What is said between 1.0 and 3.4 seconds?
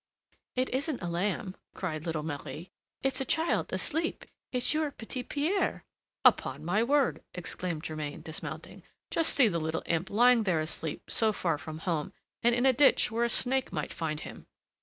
a lamb," cried little Marie; "it's a